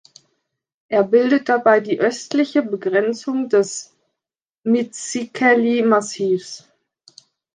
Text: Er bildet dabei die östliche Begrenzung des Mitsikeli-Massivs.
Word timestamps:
Er 0.87 1.03
bildet 1.03 1.47
dabei 1.47 1.79
die 1.79 1.99
östliche 1.99 2.63
Begrenzung 2.63 3.49
des 3.49 3.95
Mitsikeli-Massivs. 4.63 6.67